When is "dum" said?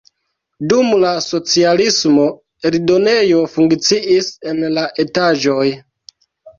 0.71-0.87